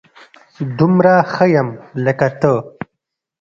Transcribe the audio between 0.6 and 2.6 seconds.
دومره ښه يم لکه ته